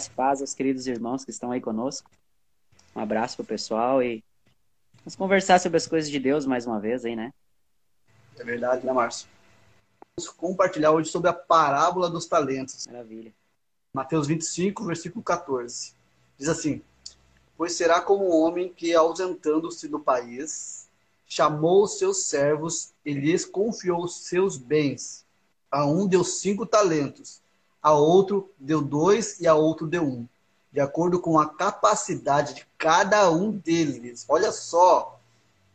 [0.00, 2.10] Graça e paz aos queridos irmãos que estão aí conosco.
[2.96, 4.24] Um abraço pro pessoal e
[5.00, 7.34] vamos conversar sobre as coisas de Deus mais uma vez aí, né?
[8.38, 9.28] É verdade, né, Márcio?
[10.16, 12.86] Vamos compartilhar hoje sobre a parábola dos talentos.
[12.86, 13.30] Maravilha.
[13.92, 15.92] Mateus 25, versículo 14.
[16.38, 16.80] Diz assim:
[17.54, 20.88] Pois será como um homem que, ausentando-se do país,
[21.26, 25.26] chamou os seus servos e lhes confiou os seus bens.
[25.70, 27.42] A um deu cinco talentos,
[27.82, 30.26] a outro deu dois e a outro deu um,
[30.72, 34.24] de acordo com a capacidade de cada um deles.
[34.28, 35.18] Olha só,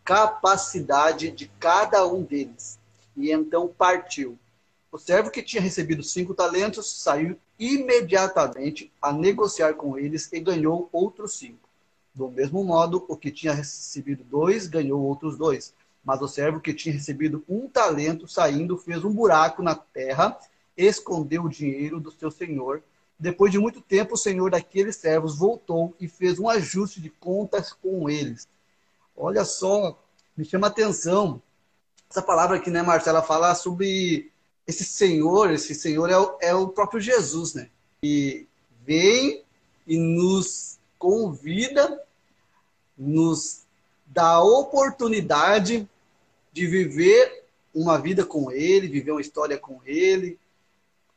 [0.03, 2.77] capacidade de cada um deles.
[3.17, 4.37] E então partiu.
[4.91, 10.87] O servo que tinha recebido cinco talentos saiu imediatamente a negociar com eles e ganhou
[10.91, 11.67] outros cinco.
[12.13, 15.73] Do mesmo modo, o que tinha recebido dois ganhou outros dois.
[16.03, 20.37] Mas o servo que tinha recebido um talento, saindo, fez um buraco na terra
[20.77, 22.83] escondeu o dinheiro do seu senhor.
[23.17, 27.71] Depois de muito tempo, o senhor daqueles servos voltou e fez um ajuste de contas
[27.71, 28.47] com eles.
[29.15, 29.97] Olha só,
[30.35, 31.41] me chama a atenção.
[32.09, 34.31] Essa palavra aqui, né, Marcela, fala sobre
[34.67, 35.51] esse senhor.
[35.51, 37.69] Esse senhor é o, é o próprio Jesus, né?
[38.03, 38.45] E
[38.85, 39.43] vem
[39.87, 42.03] e nos convida,
[42.97, 43.63] nos
[44.07, 45.87] dá a oportunidade
[46.51, 50.39] de viver uma vida com Ele, viver uma história com Ele,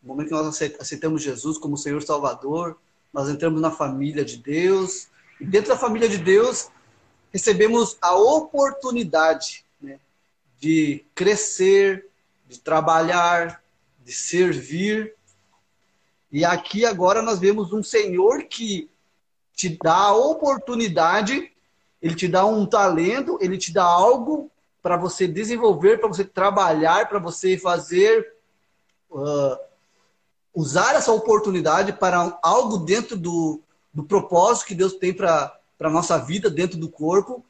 [0.03, 2.79] no momento que nós aceitamos Jesus como Senhor Salvador,
[3.13, 5.09] nós entramos na família de Deus.
[5.41, 6.71] E dentro da família de Deus,
[7.33, 9.99] recebemos a oportunidade né,
[10.59, 12.07] de crescer,
[12.47, 13.63] de trabalhar,
[14.05, 15.15] de servir.
[16.31, 18.89] E aqui agora nós vemos um Senhor que
[19.55, 21.53] te dá a oportunidade,
[22.01, 27.09] ele te dá um talento, ele te dá algo para você desenvolver, para você trabalhar,
[27.09, 28.35] para você fazer
[29.11, 29.68] uh,
[30.55, 33.61] usar essa oportunidade para algo dentro do,
[33.93, 37.45] do propósito que Deus tem para a nossa vida, dentro do corpo.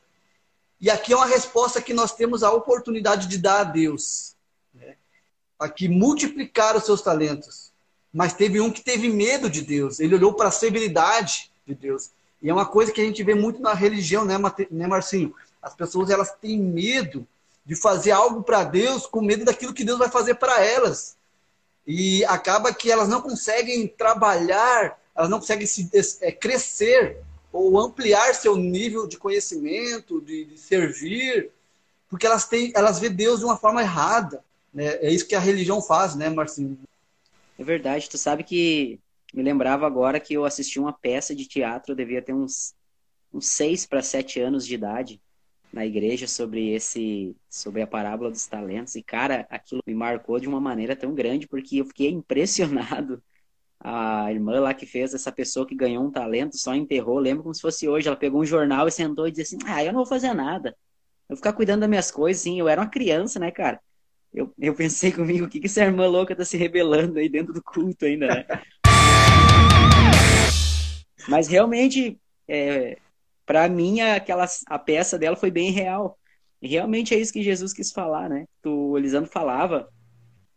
[0.81, 4.37] E aqui é uma resposta que nós temos a oportunidade de dar a Deus.
[4.73, 4.97] Né?
[5.59, 7.73] Aqui, multiplicar os seus talentos.
[8.13, 10.01] Mas teve um que teve medo de Deus.
[10.01, 12.11] Ele olhou para a severidade de Deus.
[12.41, 14.37] E é uma coisa que a gente vê muito na religião, né,
[14.71, 15.35] né Marcinho?
[15.61, 17.27] As pessoas elas têm medo
[17.67, 21.18] de fazer algo para Deus com medo daquilo que Deus vai fazer para elas.
[21.91, 25.89] E acaba que elas não conseguem trabalhar, elas não conseguem se,
[26.21, 27.17] é, crescer
[27.51, 31.51] ou ampliar seu nível de conhecimento, de, de servir,
[32.07, 34.45] porque elas têm, elas vê Deus de uma forma errada.
[34.73, 34.97] Né?
[34.97, 36.79] É isso que a religião faz, né, Marcinho?
[37.59, 38.11] É verdade.
[38.11, 39.01] Tu sabe que
[39.33, 42.75] me lembrava agora que eu assisti uma peça de teatro, eu devia ter uns,
[43.33, 45.19] uns seis para sete anos de idade
[45.73, 48.95] na igreja sobre esse sobre a parábola dos talentos.
[48.95, 53.23] E cara aquilo me marcou de uma maneira tão grande porque eu fiquei impressionado.
[53.81, 57.19] A irmã lá que fez essa pessoa que ganhou um talento só enterrou.
[57.19, 58.09] Lembro como se fosse hoje.
[58.09, 60.71] Ela pegou um jornal e sentou e disse assim ah eu não vou fazer nada.
[61.29, 62.43] Eu vou ficar cuidando das minhas coisas.
[62.43, 63.81] Sim eu era uma criança né cara?
[64.33, 67.53] Eu, eu pensei comigo o que que essa irmã louca tá se rebelando aí dentro
[67.53, 68.47] do culto ainda né?
[71.29, 72.99] Mas realmente é,
[73.49, 76.19] para mim aquela a peça dela foi bem real.
[76.61, 78.45] E realmente é isso que Jesus quis falar, né?
[78.63, 79.89] O Elisandro falava.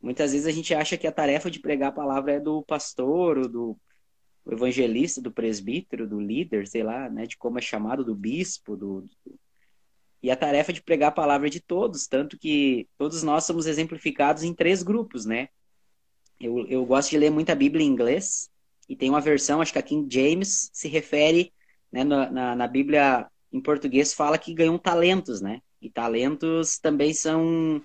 [0.02, 3.38] Muitas vezes a gente acha que a tarefa de pregar a palavra é do pastor,
[3.38, 3.78] ou do
[4.52, 7.25] evangelista, do presbítero, do líder, sei lá, né?
[7.25, 9.40] De como é chamado, do bispo, do, do...
[10.22, 13.68] E a tarefa de pregar a palavra é de todos, tanto que todos nós somos
[13.68, 15.47] exemplificados em três grupos, né?
[16.41, 18.50] Eu, eu gosto de ler muita Bíblia em inglês,
[18.90, 21.53] e tem uma versão, acho que a King James se refere
[21.91, 25.62] né, na, na, Bíblia em português fala que ganham talentos, né?
[25.81, 27.81] E talentos também são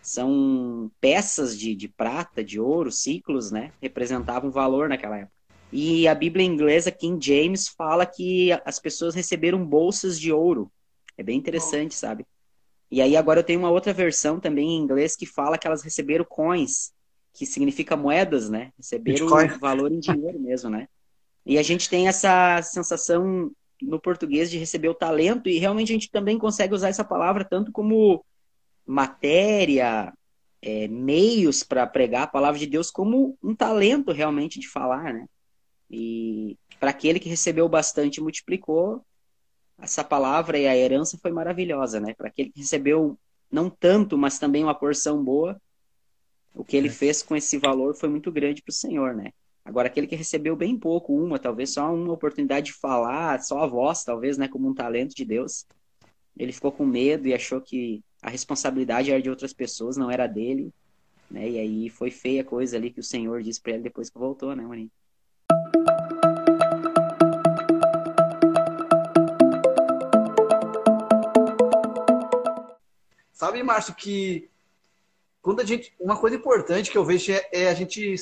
[0.00, 3.72] são peças de, de prata, de ouro, ciclos, né?
[3.82, 5.32] Representavam valor naquela época.
[5.70, 10.70] E a Bíblia inglesa, King James, fala que as pessoas receberam bolsas de ouro.
[11.16, 12.24] É bem interessante, sabe?
[12.90, 15.82] E aí agora eu tenho uma outra versão também em inglês que fala que elas
[15.82, 16.92] receberam coins,
[17.34, 18.72] que significa moedas, né?
[18.78, 19.48] Receberam Bitcoin.
[19.58, 20.88] valor em dinheiro mesmo, né?
[21.48, 23.50] E a gente tem essa sensação
[23.80, 27.42] no português de receber o talento, e realmente a gente também consegue usar essa palavra
[27.42, 28.22] tanto como
[28.84, 30.12] matéria,
[30.60, 35.26] é, meios para pregar a palavra de Deus, como um talento realmente de falar, né?
[35.90, 39.02] E para aquele que recebeu bastante multiplicou,
[39.78, 42.12] essa palavra e a herança foi maravilhosa, né?
[42.12, 43.18] Para aquele que recebeu
[43.50, 45.58] não tanto, mas também uma porção boa,
[46.54, 46.90] o que ele é.
[46.90, 49.32] fez com esse valor foi muito grande para o Senhor, né?
[49.68, 53.66] Agora, aquele que recebeu bem pouco, uma, talvez só uma oportunidade de falar, só a
[53.66, 55.66] voz, talvez, né, como um talento de Deus,
[56.38, 60.26] ele ficou com medo e achou que a responsabilidade era de outras pessoas, não era
[60.26, 60.72] dele,
[61.30, 61.50] né?
[61.50, 64.18] E aí foi feia a coisa ali que o Senhor disse para ele depois que
[64.18, 64.90] voltou, né, Maninho?
[73.34, 74.48] Sabe, Márcio, que
[75.42, 75.94] quando a gente.
[75.98, 78.14] Uma coisa importante que eu vejo é, é a gente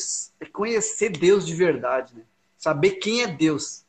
[0.52, 2.22] conhecer Deus de verdade, né?
[2.56, 3.84] Saber quem é Deus.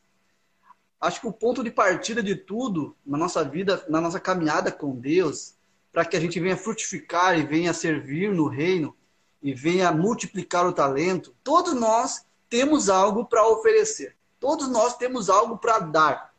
[1.00, 4.95] Acho que o ponto de partida de tudo na nossa vida, na nossa caminhada com
[4.95, 5.53] Deus,
[5.91, 8.95] para que a gente venha frutificar e venha servir no reino
[9.41, 14.15] e venha multiplicar o talento, todos nós temos algo para oferecer.
[14.39, 16.33] Todos nós temos algo para dar.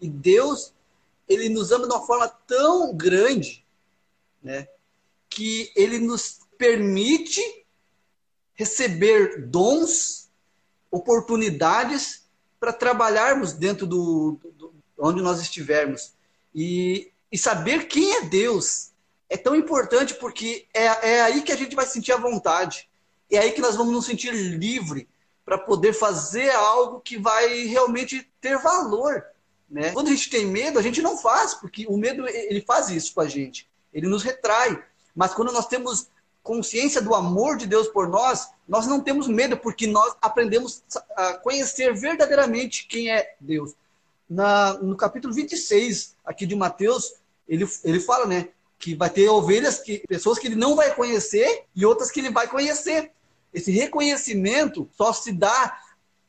[0.00, 0.74] E Deus,
[1.28, 3.64] ele nos ama de uma forma tão grande,
[4.42, 4.68] né,
[5.34, 7.42] que ele nos permite
[8.54, 10.30] receber dons,
[10.90, 12.24] oportunidades
[12.60, 16.12] para trabalharmos dentro do, do, onde nós estivermos.
[16.54, 18.92] E, e saber quem é Deus
[19.28, 20.84] é tão importante porque é,
[21.14, 22.88] é aí que a gente vai sentir a vontade.
[23.28, 25.08] É aí que nós vamos nos sentir livre
[25.44, 29.24] para poder fazer algo que vai realmente ter valor.
[29.68, 29.90] Né?
[29.90, 33.12] Quando a gente tem medo, a gente não faz, porque o medo ele faz isso
[33.12, 33.68] com a gente.
[33.92, 34.80] Ele nos retrai.
[35.14, 36.08] Mas quando nós temos
[36.44, 40.82] consciência do amor de Deus por nós, nós não temos medo, porque nós aprendemos
[41.16, 43.72] a conhecer verdadeiramente quem é Deus.
[44.28, 47.14] Na, no capítulo 26 aqui de Mateus,
[47.48, 48.48] ele, ele fala, né?
[48.78, 52.30] Que vai ter ovelhas, que, pessoas que ele não vai conhecer e outras que ele
[52.30, 53.10] vai conhecer.
[53.52, 55.78] Esse reconhecimento só se dá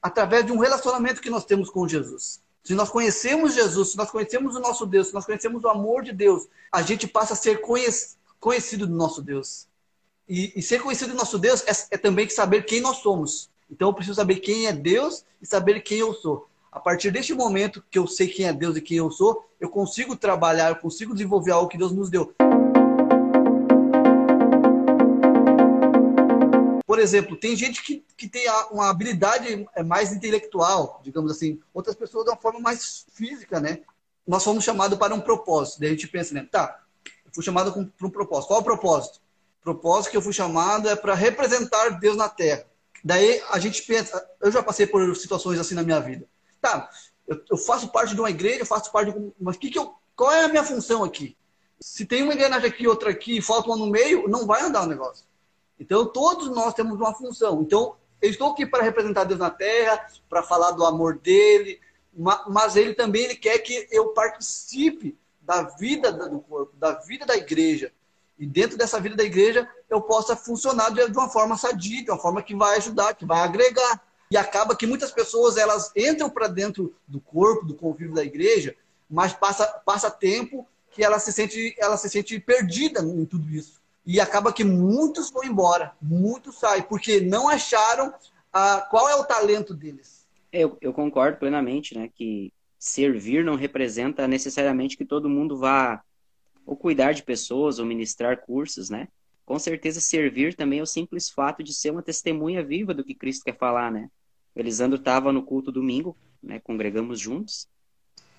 [0.01, 2.39] através de um relacionamento que nós temos com Jesus.
[2.63, 6.03] Se nós conhecemos Jesus, se nós conhecemos o nosso Deus, se nós conhecemos o amor
[6.03, 8.24] de Deus, a gente passa a ser conhecido
[8.77, 9.67] do nosso Deus.
[10.29, 13.49] E, e ser conhecido do nosso Deus é, é também saber quem nós somos.
[13.69, 16.47] Então eu preciso saber quem é Deus e saber quem eu sou.
[16.71, 19.69] A partir deste momento que eu sei quem é Deus e quem eu sou, eu
[19.69, 22.33] consigo trabalhar, eu consigo desenvolver algo que Deus nos deu.
[26.85, 31.95] Por exemplo, tem gente que, que tem uma habilidade é, mais intelectual, digamos assim, outras
[31.95, 33.79] pessoas de uma forma mais física, né?
[34.27, 35.79] Nós fomos chamados para um propósito.
[35.79, 36.47] Daí a gente pensa, né?
[36.49, 36.84] Tá,
[37.35, 38.47] fui chamado para um propósito.
[38.47, 39.19] Qual o propósito?
[39.59, 42.65] O propósito que eu fui chamado é para representar Deus na Terra.
[43.03, 46.25] Daí a gente pensa, eu já passei por situações assim na minha vida.
[46.61, 46.89] Tá,
[47.27, 49.31] eu, eu faço parte de uma igreja, eu faço parte de uma...
[49.39, 51.37] Mas que que eu, qual é a minha função aqui?
[51.79, 54.87] Se tem uma engrenagem aqui, outra aqui, falta uma no meio, não vai andar o
[54.87, 55.25] negócio.
[55.77, 57.61] Então, todos nós temos uma função.
[57.61, 61.81] Então, eu estou aqui para representar Deus na terra, para falar do amor dele,
[62.47, 67.35] mas ele também ele quer que eu participe da vida do corpo, da vida da
[67.35, 67.91] igreja.
[68.37, 72.19] E dentro dessa vida da igreja, eu possa funcionar de uma forma sadia, de uma
[72.19, 74.01] forma que vai ajudar, que vai agregar.
[74.29, 78.75] E acaba que muitas pessoas elas entram para dentro do corpo, do convívio da igreja,
[79.09, 83.81] mas passa, passa tempo que ela se sente ela se sente perdida em tudo isso.
[84.05, 88.13] E acaba que muitos vão embora, muitos saem, porque não acharam
[88.51, 90.25] ah, qual é o talento deles.
[90.51, 92.51] É, eu, eu concordo plenamente, né, que
[92.85, 96.03] servir não representa necessariamente que todo mundo vá
[96.63, 99.07] ou cuidar de pessoas ou ministrar cursos, né?
[99.43, 103.15] Com certeza servir também é o simples fato de ser uma testemunha viva do que
[103.15, 104.07] Cristo quer falar, né?
[104.55, 106.59] O Elisandro estava no culto domingo, né?
[106.59, 107.67] Congregamos juntos.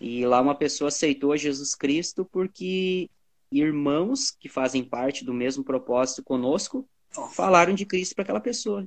[0.01, 3.11] E lá uma pessoa aceitou Jesus Cristo porque
[3.51, 6.89] irmãos que fazem parte do mesmo propósito conosco
[7.33, 8.85] falaram de Cristo para aquela pessoa.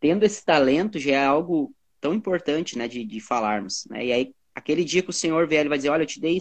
[0.00, 4.06] Tendo esse talento já é algo tão importante, né, de, de falarmos, né?
[4.06, 6.40] E aí aquele dia que o Senhor vier, ele vai dizer, olha, eu te dei,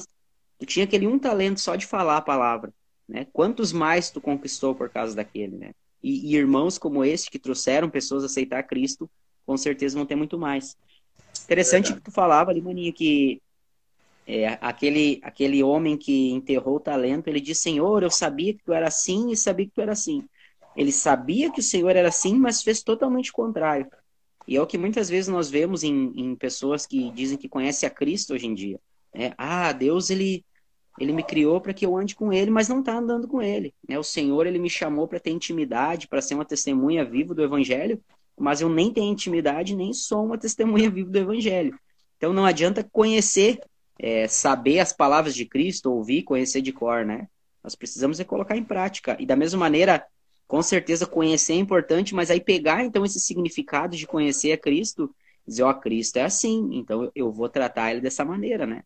[0.59, 2.73] tu tinha aquele um talento só de falar a palavra,
[3.07, 3.27] né?
[3.33, 5.71] Quantos mais tu conquistou por causa daquele, né?
[6.01, 9.09] E, e irmãos como esse que trouxeram pessoas a aceitar Cristo,
[9.45, 10.75] com certeza vão ter muito mais.
[11.43, 13.41] Interessante é que tu falava ali, maninho, que
[14.27, 18.73] é, aquele, aquele homem que enterrou o talento, ele disse, Senhor, eu sabia que tu
[18.73, 20.23] era assim e sabia que tu era assim.
[20.75, 23.87] Ele sabia que o Senhor era assim, mas fez totalmente o contrário.
[24.47, 27.87] E é o que muitas vezes nós vemos em, em pessoas que dizem que conhecem
[27.87, 28.79] a Cristo hoje em dia.
[29.13, 29.33] Né?
[29.37, 30.45] Ah, Deus, ele,
[30.99, 33.73] ele me criou para que eu ande com ele, mas não está andando com ele.
[33.87, 33.97] Né?
[33.97, 37.99] O Senhor, ele me chamou para ter intimidade, para ser uma testemunha viva do Evangelho,
[38.37, 41.77] mas eu nem tenho intimidade, nem sou uma testemunha viva do Evangelho.
[42.17, 43.59] Então não adianta conhecer
[43.99, 47.27] é, saber as palavras de Cristo, ouvir, conhecer de cor, né?
[47.63, 49.15] Nós precisamos é colocar em prática.
[49.19, 50.05] E da mesma maneira,
[50.47, 55.13] com certeza conhecer é importante, mas aí pegar então esse significado de conhecer a Cristo,
[55.47, 58.83] dizer, ó, oh, Cristo é assim, então eu vou tratar ele dessa maneira, né?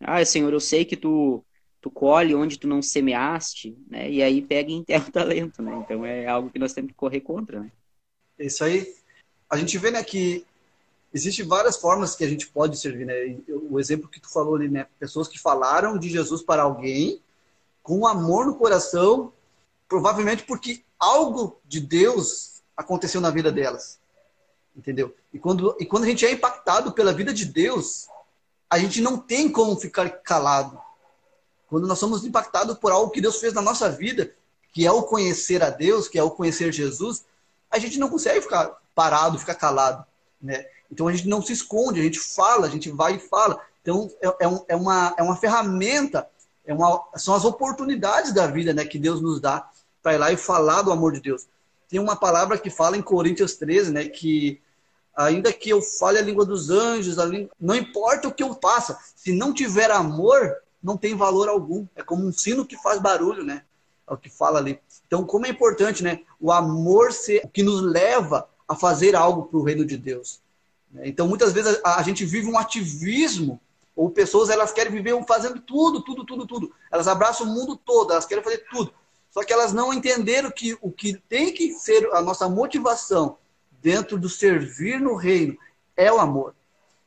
[0.00, 1.44] Ah, Senhor, eu sei que tu
[1.80, 4.10] tu colhe onde tu não semeaste, né?
[4.10, 5.76] E aí pega e enterra o talento, né?
[5.76, 7.70] Então é algo que nós temos que correr contra, né?
[8.38, 8.92] Isso aí.
[9.48, 10.44] A gente vê, né, que
[11.16, 13.38] Existem várias formas que a gente pode servir, né?
[13.70, 14.86] O exemplo que tu falou ali, né?
[14.98, 17.22] Pessoas que falaram de Jesus para alguém
[17.82, 19.32] com amor no coração,
[19.88, 23.98] provavelmente porque algo de Deus aconteceu na vida delas.
[24.76, 25.14] Entendeu?
[25.32, 28.08] E quando, e quando a gente é impactado pela vida de Deus,
[28.68, 30.78] a gente não tem como ficar calado.
[31.68, 34.34] Quando nós somos impactados por algo que Deus fez na nossa vida,
[34.72, 37.24] que é o conhecer a Deus, que é o conhecer Jesus,
[37.70, 40.04] a gente não consegue ficar parado, ficar calado.
[40.40, 40.66] Né?
[40.90, 43.60] Então a gente não se esconde, a gente fala, a gente vai e fala.
[43.82, 46.28] Então é, é, um, é uma, é uma ferramenta,
[46.64, 49.70] é uma, são as oportunidades da vida né, que Deus nos dá
[50.06, 51.48] para ir lá e falar do amor de Deus.
[51.88, 54.60] Tem uma palavra que fala em Coríntios 13, né, que
[55.16, 57.50] ainda que eu fale a língua dos anjos, língua...
[57.58, 61.88] não importa o que eu faça, se não tiver amor, não tem valor algum.
[61.96, 63.64] É como um sino que faz barulho, né?
[64.08, 64.78] É o que fala ali.
[65.08, 66.20] Então, como é importante, né?
[66.40, 70.38] O amor ser que nos leva a fazer algo para o reino de Deus.
[71.02, 73.60] Então, muitas vezes a, gente vive um ativismo,
[73.96, 76.72] ou pessoas elas querem viver fazendo tudo, tudo, tudo, tudo.
[76.92, 78.94] Elas abraçam o mundo todo, elas querem fazer tudo.
[79.36, 83.36] Só que elas não entenderam que o que tem que ser a nossa motivação
[83.82, 85.58] dentro do servir no reino
[85.94, 86.54] é o amor.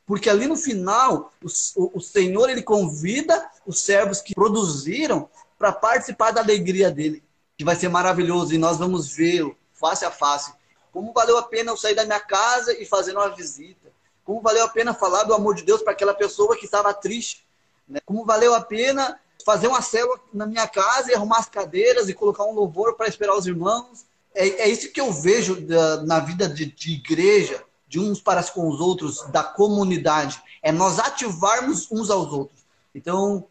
[0.06, 6.30] Porque ali no final, o, o Senhor ele convida os servos que produziram para participar
[6.30, 7.20] da alegria dele,
[7.58, 10.52] que vai ser maravilhoso e nós vamos vê-lo face a face.
[10.92, 13.90] Como valeu a pena eu sair da minha casa e fazer uma visita?
[14.24, 17.44] Como valeu a pena falar do amor de Deus para aquela pessoa que estava triste?
[17.88, 17.98] Né?
[18.06, 22.14] Como valeu a pena fazer uma célula na minha casa e arrumar as cadeiras e
[22.14, 24.04] colocar um louvor para esperar os irmãos?
[24.34, 28.42] É, é isso que eu vejo da, na vida de, de igreja, de uns para
[28.44, 30.40] com os outros, da comunidade.
[30.62, 32.60] É nós ativarmos uns aos outros.
[32.94, 33.46] Então,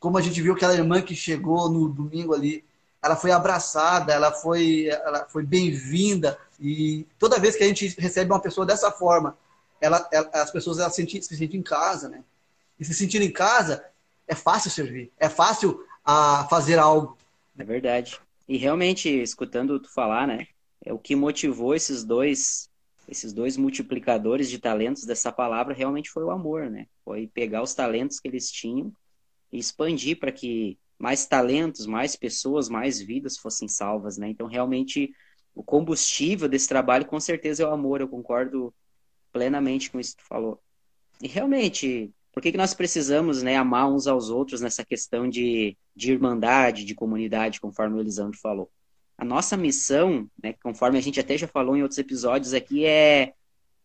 [0.00, 2.64] como a gente viu aquela irmã que chegou no domingo ali,
[3.02, 6.38] ela foi abraçada, ela foi, ela foi bem-vinda.
[6.58, 9.36] E toda vez que a gente recebe uma pessoa dessa forma,
[9.80, 12.24] ela, ela as pessoas elas se, se sentem em casa, né?
[12.80, 13.84] E se sentir em casa,
[14.26, 17.16] é fácil servir, é fácil a ah, fazer algo.
[17.58, 18.18] É verdade.
[18.48, 20.46] E realmente, escutando tu falar, né?
[20.84, 22.68] É o que motivou esses dois
[23.06, 26.86] esses dois multiplicadores de talentos dessa palavra realmente foi o amor, né?
[27.04, 28.90] Foi pegar os talentos que eles tinham
[29.52, 34.28] e expandir para que mais talentos, mais pessoas, mais vidas fossem salvas, né?
[34.28, 35.14] Então, realmente,
[35.54, 38.00] o combustível desse trabalho, com certeza, é o amor.
[38.00, 38.74] Eu concordo
[39.32, 40.60] plenamente com isso que tu falou.
[41.20, 45.76] E realmente, por que, que nós precisamos né, amar uns aos outros nessa questão de,
[45.94, 48.68] de irmandade, de comunidade, conforme o Elisandro falou?
[49.16, 53.34] A nossa missão, né, conforme a gente até já falou em outros episódios aqui, é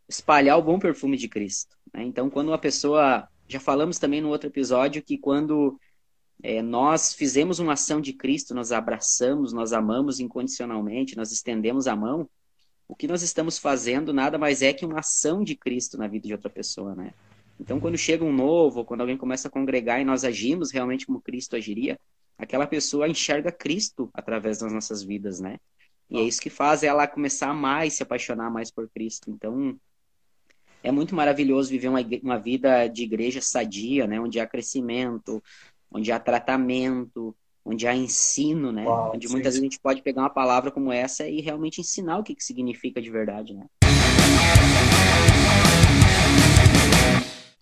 [0.08, 1.77] espalhar o bom perfume de Cristo.
[1.94, 2.03] Né?
[2.03, 3.27] Então, quando uma pessoa.
[3.48, 5.79] Já falamos também no outro episódio que quando
[6.41, 11.96] é, nós fizemos uma ação de Cristo, nós abraçamos, nós amamos incondicionalmente, nós estendemos a
[11.96, 12.29] mão.
[12.88, 16.27] O que nós estamos fazendo nada mais é que uma ação de Cristo na vida
[16.27, 17.13] de outra pessoa, né?
[17.60, 21.22] Então, quando chega um novo, quando alguém começa a congregar e nós agimos realmente como
[21.22, 22.00] Cristo agiria,
[22.38, 25.58] aquela pessoa enxerga Cristo através das nossas vidas, né?
[26.10, 29.30] E é isso que faz ela começar a mais se apaixonar mais por Cristo.
[29.30, 29.78] Então,
[30.82, 34.20] é muito maravilhoso viver uma, uma vida de igreja sadia, né?
[34.20, 35.44] Onde há crescimento,
[35.92, 38.86] onde há tratamento, onde há ensino, né?
[38.86, 41.82] Uau, onde sim, muitas vezes a gente pode pegar uma palavra como essa e realmente
[41.82, 43.66] ensinar o que, que significa de verdade, né?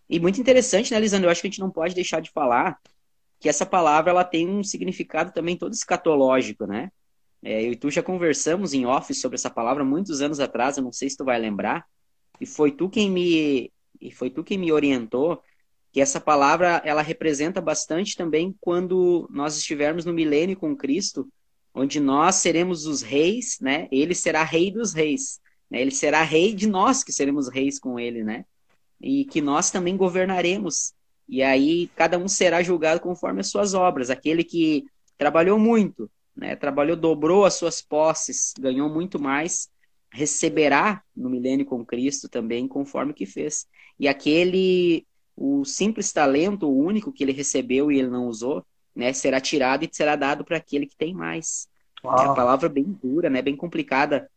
[0.10, 1.28] E muito interessante, né, Lisandro?
[1.28, 2.80] Eu acho que a gente não pode deixar de falar
[3.40, 6.92] que essa palavra ela tem um significado também todo escatológico, né?
[7.44, 10.84] É, eu e tu já conversamos em off sobre essa palavra muitos anos atrás, eu
[10.84, 11.86] não sei se tu vai lembrar,
[12.42, 15.42] e foi tu quem me e foi tu quem me orientou
[15.92, 21.28] que essa palavra ela representa bastante também quando nós estivermos no milênio com Cristo,
[21.74, 23.88] onde nós seremos os reis, né?
[23.92, 25.82] Ele será rei dos reis, né?
[25.82, 28.46] Ele será rei de nós que seremos reis com ele, né?
[29.00, 30.94] E que nós também governaremos.
[31.28, 34.10] E aí cada um será julgado conforme as suas obras.
[34.10, 34.86] Aquele que
[35.18, 36.56] trabalhou muito, né?
[36.56, 39.70] Trabalhou, dobrou as suas posses, ganhou muito mais,
[40.12, 43.68] receberá no milênio com Cristo também conforme o que fez.
[44.00, 45.06] E aquele
[45.38, 49.84] o simples talento, o único que ele recebeu e ele não usou, né, será tirado
[49.84, 51.70] e será dado para aquele que tem mais.
[52.04, 52.18] Uau.
[52.18, 54.30] É a palavra bem dura, né, bem complicada,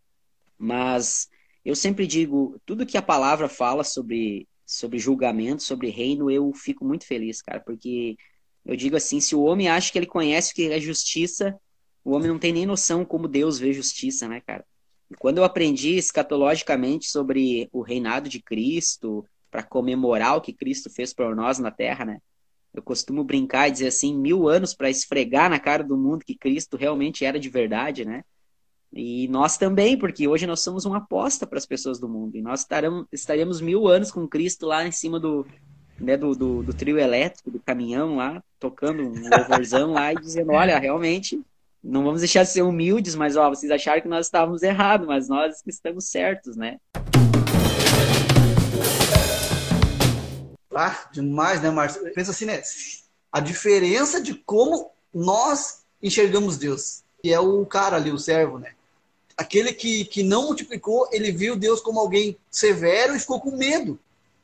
[0.59, 1.31] mas
[1.65, 6.85] eu sempre digo, tudo que a palavra fala sobre sobre julgamento, sobre reino, eu fico
[6.85, 8.17] muito feliz, cara, porque
[8.65, 11.59] eu digo assim, se o homem acha que ele conhece o que é justiça,
[12.05, 14.65] o homem não tem nem noção como Deus vê justiça, né, cara?
[15.11, 20.89] E quando eu aprendi escatologicamente sobre o reinado de Cristo, para comemorar o que Cristo
[20.89, 22.19] fez por nós na Terra, né?
[22.73, 26.37] Eu costumo brincar e dizer assim, mil anos para esfregar na cara do mundo que
[26.37, 28.23] Cristo realmente era de verdade, né?
[28.93, 32.37] E nós também, porque hoje nós somos uma aposta para as pessoas do mundo.
[32.37, 35.47] E nós estaremos, estaremos mil anos com Cristo lá em cima do,
[35.99, 40.53] né, do, do, do trio elétrico, do caminhão lá, tocando um louvorzão lá e dizendo,
[40.53, 41.41] olha, realmente,
[41.83, 45.29] não vamos deixar de ser humildes, mas ó, vocês acharam que nós estávamos errados, mas
[45.29, 46.79] nós estamos certos, né?
[50.75, 52.03] Ah, demais, né, Márcio?
[52.13, 52.63] Pensa assim, né?
[53.31, 57.03] A diferença de como nós enxergamos Deus.
[57.23, 58.73] Que é o cara ali, o servo, né?
[59.41, 63.99] Aquele que, que não multiplicou, ele viu Deus como alguém severo e ficou com medo.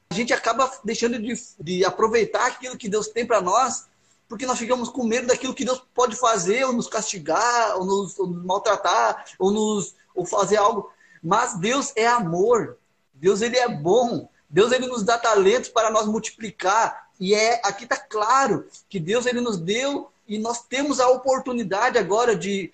[0.09, 3.85] A gente acaba deixando de, de aproveitar aquilo que Deus tem para nós,
[4.27, 8.19] porque nós ficamos com medo daquilo que Deus pode fazer, ou nos castigar, ou nos,
[8.19, 10.91] ou nos maltratar, ou, nos, ou fazer algo.
[11.23, 12.79] Mas Deus é amor.
[13.13, 14.27] Deus ele é bom.
[14.49, 17.11] Deus ele nos dá talentos para nós multiplicar.
[17.21, 21.99] E é aqui está claro que Deus ele nos deu e nós temos a oportunidade
[21.99, 22.73] agora de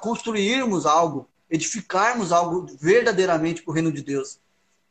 [0.00, 4.38] construirmos algo, edificarmos algo verdadeiramente para o reino de Deus.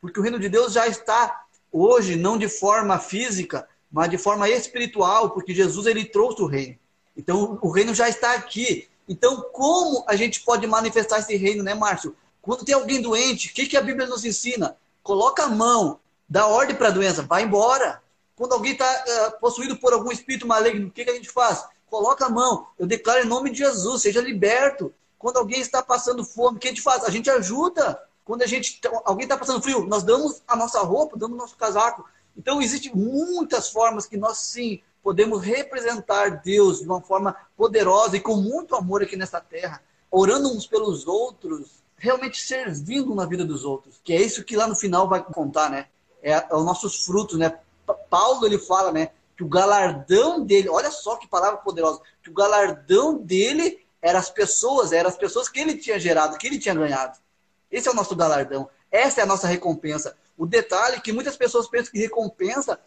[0.01, 4.49] Porque o reino de Deus já está hoje, não de forma física, mas de forma
[4.49, 6.77] espiritual, porque Jesus ele trouxe o reino.
[7.15, 8.87] Então o reino já está aqui.
[9.07, 12.15] Então como a gente pode manifestar esse reino, né, Márcio?
[12.41, 14.75] Quando tem alguém doente, o que, que a Bíblia nos ensina?
[15.03, 18.01] Coloca a mão, dá ordem para a doença, vai embora.
[18.35, 21.29] Quando alguém está uh, eh, possuído por algum espírito maligno, o que, que a gente
[21.29, 21.65] faz?
[21.89, 24.93] Coloca a mão, eu declaro em nome de Jesus, seja liberto.
[25.19, 27.03] Quando alguém está passando fome, o que a gente faz?
[27.03, 28.01] A gente ajuda.
[28.23, 31.57] Quando a gente, alguém está passando frio, nós damos a nossa roupa, damos o nosso
[31.57, 32.05] casaco.
[32.37, 38.21] Então, existem muitas formas que nós, sim, podemos representar Deus de uma forma poderosa e
[38.21, 43.65] com muito amor aqui nessa terra, orando uns pelos outros, realmente servindo na vida dos
[43.65, 45.87] outros, que é isso que lá no final vai contar, né?
[46.21, 47.59] É, é os nossos frutos, né?
[48.09, 49.09] Paulo ele fala, né?
[49.35, 54.29] Que o galardão dele, olha só que palavra poderosa, que o galardão dele eram as
[54.29, 57.17] pessoas, eram as pessoas que ele tinha gerado, que ele tinha ganhado.
[57.71, 60.15] Esse é o nosso galardão, essa é a nossa recompensa.
[60.37, 62.79] O detalhe é que muitas pessoas pensam que recompensa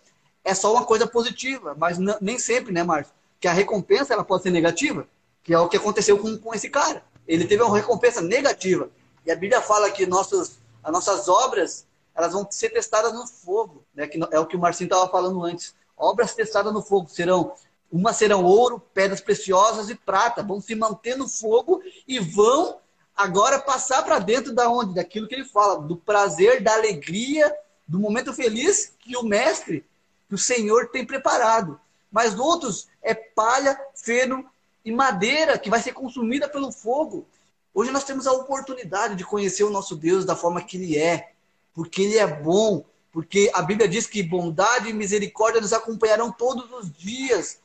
[0.45, 3.13] é só uma coisa positiva, mas nem sempre, né, Márcio?
[3.39, 5.07] Que a recompensa ela pode ser negativa,
[5.43, 7.05] que é o que aconteceu com, com esse cara.
[7.27, 8.91] Ele teve uma recompensa negativa.
[9.25, 13.85] E a Bíblia fala que nossas, as nossas obras elas vão ser testadas no fogo,
[13.95, 14.07] né?
[14.07, 15.75] que é o que o Marcinho estava falando antes.
[15.97, 17.55] Obras testadas no fogo serão
[17.93, 22.79] uma serão ouro, pedras preciosas e prata, vão se manter no fogo e vão
[23.15, 24.95] agora passar para dentro da onde?
[24.95, 27.55] Daquilo que ele fala, do prazer, da alegria,
[27.87, 29.85] do momento feliz que o mestre,
[30.27, 31.79] que o Senhor tem preparado.
[32.11, 34.45] Mas outros é palha, feno
[34.83, 37.27] e madeira que vai ser consumida pelo fogo.
[37.75, 41.33] Hoje nós temos a oportunidade de conhecer o nosso Deus da forma que Ele é,
[41.75, 46.71] porque Ele é bom, porque a Bíblia diz que bondade e misericórdia nos acompanharão todos
[46.73, 47.61] os dias.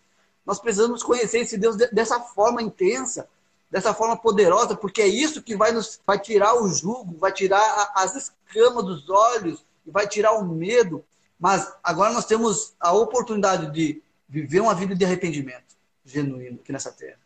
[0.48, 3.28] Nós precisamos conhecer esse Deus dessa forma intensa,
[3.70, 7.92] dessa forma poderosa, porque é isso que vai nos vai tirar o jugo, vai tirar
[7.94, 11.04] as escamas dos olhos e vai tirar o medo.
[11.38, 16.94] Mas agora nós temos a oportunidade de viver uma vida de arrependimento genuíno aqui nessa
[16.94, 17.20] terra.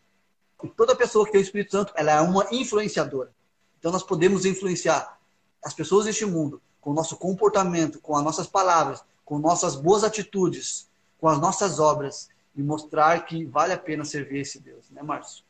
[0.64, 3.30] E toda pessoa que tem o Espírito Santo, ela é uma influenciadora.
[3.78, 5.16] Então nós podemos influenciar
[5.64, 10.02] as pessoas deste mundo com o nosso comportamento, com as nossas palavras, com nossas boas
[10.02, 10.88] atitudes,
[11.20, 15.44] com as nossas obras e mostrar que vale a pena servir esse Deus, né, Márcio?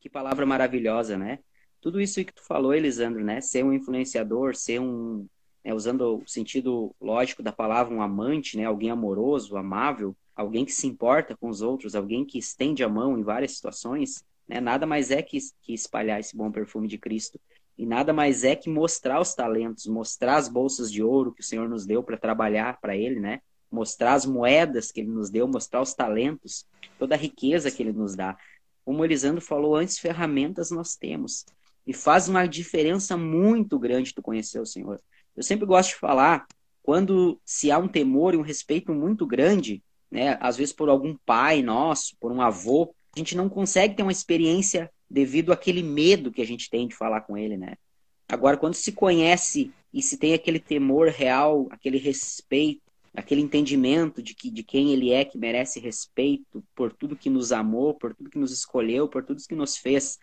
[0.00, 1.38] Que palavra maravilhosa, né?
[1.80, 3.40] Tudo isso que tu falou, Elisandro, né?
[3.40, 5.26] Ser um influenciador, ser um,
[5.64, 8.64] né, usando o sentido lógico da palavra, um amante, né?
[8.64, 13.18] Alguém amoroso, amável, alguém que se importa com os outros, alguém que estende a mão
[13.18, 14.60] em várias situações, né?
[14.60, 17.40] Nada mais é que, que espalhar esse bom perfume de Cristo.
[17.76, 21.44] E nada mais é que mostrar os talentos, mostrar as bolsas de ouro que o
[21.44, 23.40] Senhor nos deu para trabalhar para Ele, né?
[23.76, 26.66] Mostrar as moedas que Ele nos deu, mostrar os talentos,
[26.98, 28.34] toda a riqueza que Ele nos dá.
[28.86, 31.44] Como o Elisandro falou antes, ferramentas nós temos.
[31.86, 34.98] E faz uma diferença muito grande tu conhecer o Senhor.
[35.36, 36.46] Eu sempre gosto de falar,
[36.82, 40.38] quando se há um temor e um respeito muito grande, né?
[40.40, 44.12] Às vezes por algum pai nosso, por um avô, a gente não consegue ter uma
[44.12, 47.74] experiência devido àquele medo que a gente tem de falar com ele, né?
[48.26, 52.82] Agora, quando se conhece e se tem aquele temor real, aquele respeito,
[53.16, 57.50] aquele entendimento de, que, de quem ele é, que merece respeito por tudo que nos
[57.50, 60.18] amou, por tudo que nos escolheu, por tudo que nos fez,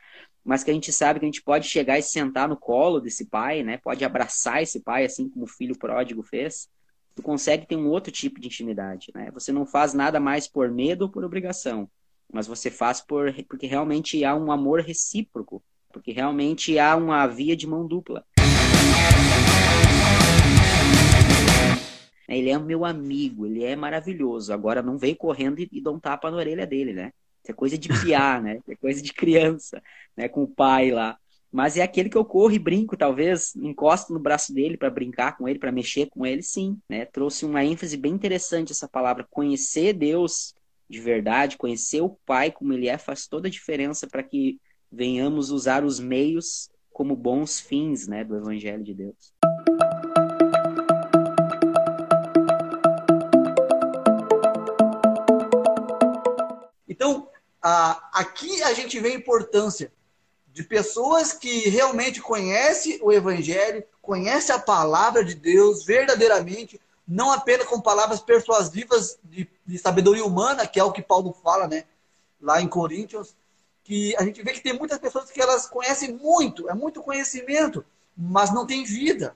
[0.45, 3.25] mas que a gente sabe que a gente pode chegar e sentar no colo desse
[3.25, 3.77] pai, né?
[3.77, 6.69] Pode abraçar esse pai, assim como o filho pródigo fez.
[7.15, 9.31] Tu consegue ter um outro tipo de intimidade, né?
[9.33, 11.89] Você não faz nada mais por medo ou por obrigação
[12.33, 17.55] mas você faz por, porque realmente há um amor recíproco, porque realmente há uma via
[17.55, 18.25] de mão dupla.
[22.27, 24.53] Ele é meu amigo, ele é maravilhoso.
[24.53, 27.11] Agora não vem correndo e, e dá um tapa na orelha dele, né?
[27.41, 28.57] Isso é coisa de piar, né?
[28.57, 29.81] Isso é coisa de criança,
[30.15, 30.27] né?
[30.27, 31.17] Com o pai lá.
[31.51, 35.37] Mas é aquele que eu corro e brinco, talvez encosto no braço dele para brincar
[35.37, 36.79] com ele, para mexer com ele, sim.
[36.89, 37.05] Né?
[37.05, 39.27] Trouxe uma ênfase bem interessante essa palavra.
[39.29, 40.55] Conhecer Deus
[40.89, 44.59] de verdade, conhecer o Pai como ele é, faz toda a diferença para que
[44.91, 49.33] venhamos usar os meios como bons fins né, do Evangelho de Deus.
[57.63, 59.91] Ah, aqui a gente vê a importância
[60.51, 67.65] de pessoas que realmente conhecem o Evangelho, conhecem a palavra de Deus verdadeiramente, não apenas
[67.65, 71.85] com palavras persuasivas de, de sabedoria humana, que é o que Paulo fala, né?
[72.39, 73.33] Lá em Coríntios,
[73.83, 77.85] que a gente vê que tem muitas pessoas que elas conhecem muito, é muito conhecimento,
[78.15, 79.35] mas não tem vida.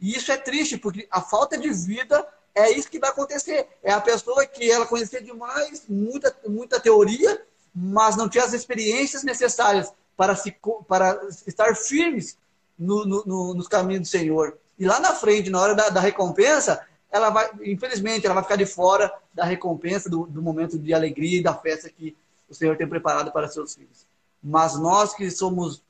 [0.00, 3.68] E isso é triste, porque a falta de vida é isso que vai acontecer.
[3.82, 9.22] É a pessoa que ela conhecia demais, muita, muita teoria, mas não tinha as experiências
[9.22, 10.54] necessárias para, se,
[10.86, 12.36] para estar firmes
[12.78, 14.58] no, no, no, nos caminhos do Senhor.
[14.78, 18.56] E lá na frente, na hora da, da, recompensa, ela vai, infelizmente, ela vai ficar
[18.56, 22.16] de fora da recompensa, do, do momento de alegria e da festa que
[22.48, 24.06] o Senhor tem preparado para seus filhos.
[24.42, 25.82] Mas nós que somos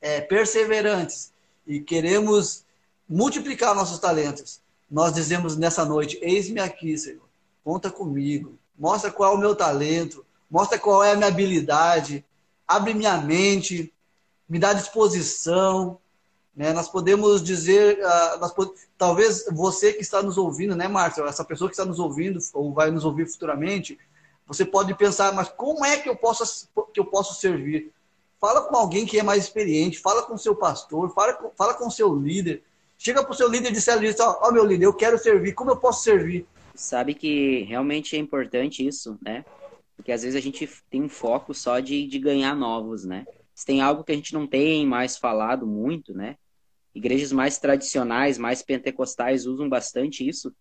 [0.00, 1.32] é, perseverantes
[1.66, 2.64] e queremos
[3.08, 7.28] multiplicar nossos talentos, nós dizemos nessa noite: Eis-me aqui, Senhor,
[7.64, 12.24] conta comigo, mostra qual é o meu talento, mostra qual é a minha habilidade,
[12.66, 13.92] abre minha mente,
[14.48, 15.98] me dá disposição.
[16.54, 16.72] Né?
[16.72, 18.72] Nós podemos dizer, uh, nós pod...
[18.96, 21.26] talvez você que está nos ouvindo, né, Márcio?
[21.26, 23.98] Essa pessoa que está nos ouvindo ou vai nos ouvir futuramente,
[24.46, 27.92] você pode pensar, mas como é que eu posso, que eu posso servir?
[28.40, 31.90] Fala com alguém que é mais experiente, fala com seu pastor, fala com, fala com
[31.90, 32.62] seu líder.
[32.98, 35.70] Chega para o seu líder e diz, ó, oh, meu líder, eu quero servir, como
[35.70, 36.46] eu posso servir?
[36.74, 39.44] Sabe que realmente é importante isso, né?
[40.06, 43.26] Porque às vezes a gente tem um foco só de, de ganhar novos, né?
[43.52, 46.36] Se tem algo que a gente não tem mais falado muito, né?
[46.94, 50.54] Igrejas mais tradicionais, mais pentecostais usam bastante isso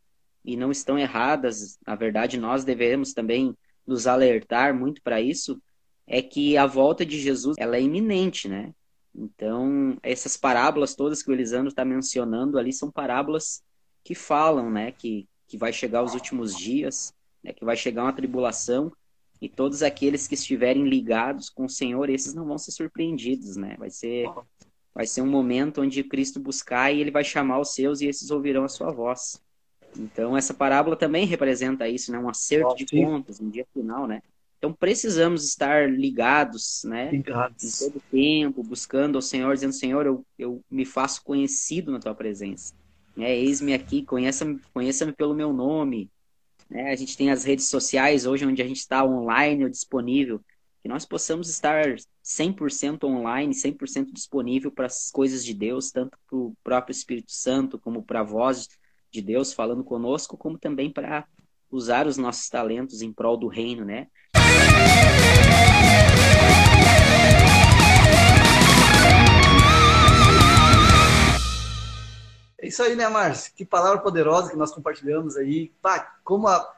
[0.43, 1.77] e não estão erradas.
[1.86, 3.55] Na verdade, nós devemos também
[3.86, 5.62] nos alertar muito para isso
[6.08, 8.73] é que a volta de Jesus ela é iminente, né?
[9.13, 13.63] Então, essas parábolas todas que o Elisandro está mencionando ali são parábolas
[14.03, 18.12] que falam, né, que, que vai chegar os últimos dias, né, que vai chegar uma
[18.13, 18.91] tribulação
[19.41, 23.76] e todos aqueles que estiverem ligados com o Senhor, esses não vão ser surpreendidos, né?
[23.78, 24.28] Vai ser
[24.93, 28.32] vai ser um momento onde Cristo buscar e ele vai chamar os seus e esses
[28.32, 29.43] ouvirão a sua voz.
[29.98, 32.19] Então, essa parábola também representa isso, né?
[32.19, 33.04] Um acerto oh, de sim.
[33.04, 34.21] contas, um dia final, né?
[34.58, 37.12] Então, precisamos estar ligados, né?
[37.12, 37.82] Ligados.
[37.82, 42.15] Em todo tempo, buscando ao Senhor, dizendo, Senhor, eu, eu me faço conhecido na Tua
[42.15, 42.74] presença.
[43.17, 46.10] É, Eis-me aqui, conheça-me conheça pelo meu nome.
[46.71, 50.41] É, a gente tem as redes sociais hoje, onde a gente está online ou disponível.
[50.82, 56.38] Que nós possamos estar 100% online, 100% disponível para as coisas de Deus, tanto para
[56.38, 58.67] o próprio Espírito Santo, como para a voz
[59.12, 61.25] de Deus falando conosco, como também para
[61.71, 64.08] usar os nossos talentos em prol do reino, né?
[72.65, 73.54] É isso aí, né, Márcio?
[73.56, 75.71] Que palavra poderosa que nós compartilhamos aí.
[75.82, 76.75] Pá, como a,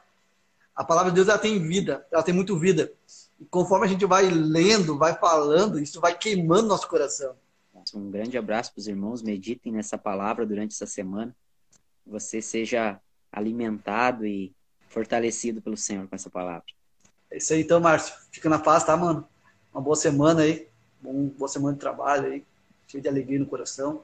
[0.76, 2.92] a palavra de Deus ela tem vida, ela tem muito vida.
[3.40, 7.34] E conforme a gente vai lendo, vai falando, isso vai queimando nosso coração.
[7.94, 11.34] Um grande abraço para os irmãos, meditem nessa palavra durante essa semana
[12.08, 14.52] você seja alimentado e
[14.88, 16.64] fortalecido pelo Senhor com essa palavra.
[17.30, 18.14] É isso aí então, Márcio.
[18.32, 19.26] Fica na paz, tá, mano?
[19.72, 20.66] Uma boa semana aí.
[21.02, 22.44] Uma boa semana de trabalho aí.
[22.86, 24.02] Cheio de alegria no coração.